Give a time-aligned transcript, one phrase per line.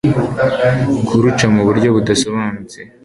[1.07, 2.79] kuruca muburyo budasobanutse